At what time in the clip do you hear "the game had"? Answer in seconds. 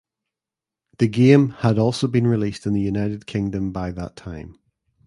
0.97-1.77